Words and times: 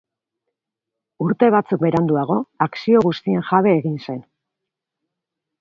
Urte 1.25 1.49
batzuk 1.57 1.83
beranduago 1.83 2.37
akzio 2.69 3.05
guztien 3.07 3.47
jabe 3.51 3.77
egin 3.81 4.03
zen. 4.07 4.21